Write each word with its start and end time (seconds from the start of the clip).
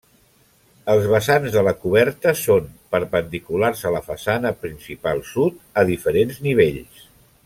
Els 0.93 1.03
vessants 1.11 1.51
de 1.57 1.61
la 1.67 1.73
coberta 1.83 2.33
són 2.39 2.71
perpendiculars 2.95 3.83
a 3.91 3.95
la 3.97 4.03
façana 4.09 4.53
principal 4.65 5.25
sud, 5.35 5.61
a 5.83 5.85
diferents 5.95 6.41
nivells. 6.49 7.07